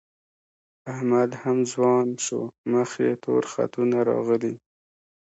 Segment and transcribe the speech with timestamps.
[0.93, 4.53] احمد هم ځوان شو، مخ یې تور خطونه راغلي